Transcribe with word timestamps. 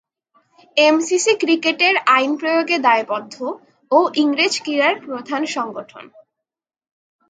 MCC 0.77 1.33
ক্রিকেটের 1.39 1.95
আইন 2.07 2.31
প্রয়োগে 2.37 2.77
দায়বদ্ধ 2.79 3.35
ও 3.91 3.99
ইংরেজ 4.15 4.53
ক্রীড়ার 4.63 4.95
প্রধান 5.05 5.41
সংগঠন। 5.55 6.03